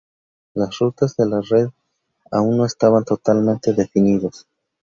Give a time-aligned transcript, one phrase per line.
[0.55, 1.67] Las rutas de la red
[2.31, 4.47] aún no estaban totalmente definidos.